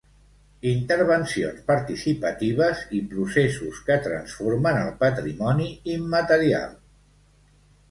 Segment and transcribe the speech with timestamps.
[0.69, 6.77] Intervencions participatives i processos que transformen el patrimoni immaterial.